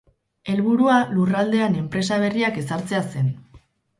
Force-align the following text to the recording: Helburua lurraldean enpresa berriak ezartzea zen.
Helburua 0.53 0.95
lurraldean 1.17 1.77
enpresa 1.81 2.19
berriak 2.25 2.57
ezartzea 2.63 3.03
zen. 3.17 3.29